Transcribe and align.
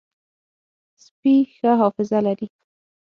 سپي 1.03 1.33
ښه 1.55 1.71
حافظه 1.81 2.19
لري. 2.27 2.47